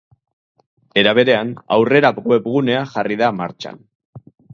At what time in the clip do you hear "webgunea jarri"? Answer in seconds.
2.31-3.19